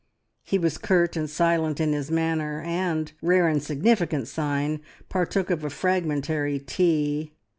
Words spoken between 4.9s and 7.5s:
partook of a fragmentary tea.